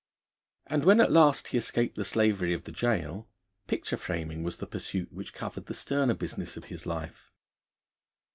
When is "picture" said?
3.67-3.97